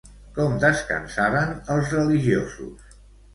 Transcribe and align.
Com 0.35 0.53
descansaven 0.61 1.53
els 1.75 1.93
religiosos? 1.97 2.99